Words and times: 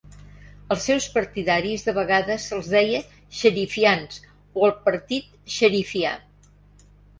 Als 0.75 0.85
seus 0.87 1.05
partidaris 1.17 1.85
de 1.89 1.93
vegades 1.97 2.47
se'ls 2.49 2.71
deia 2.77 3.03
"xerifians" 3.41 4.19
o 4.63 4.67
el 4.71 4.75
"partit 4.89 5.31
xerifià" 5.61 6.19